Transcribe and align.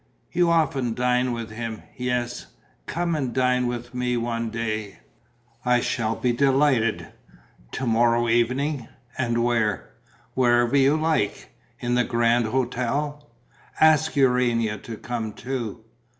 "You 0.31 0.49
often 0.49 0.95
dine 0.95 1.31
with 1.31 1.51
him." 1.51 1.83
"Yes." 1.95 2.47
"Come 2.87 3.13
and 3.13 3.31
dine 3.31 3.67
with 3.67 3.93
me 3.93 4.17
one 4.17 4.49
day." 4.49 4.97
"I 5.63 5.79
shall 5.79 6.15
be 6.15 6.31
delighted." 6.31 7.09
"To 7.73 7.85
morrow 7.85 8.27
evening? 8.27 8.87
And 9.15 9.43
where?" 9.43 9.91
"Wherever 10.33 10.75
you 10.75 10.97
like." 10.97 11.51
"In 11.79 11.93
the 11.93 12.03
Grand 12.03 12.45
Hôtel?" 12.45 13.23
"Ask 13.79 14.15
Urania 14.15 14.79
to 14.79 14.97
come 14.97 15.33
too." 15.33 15.83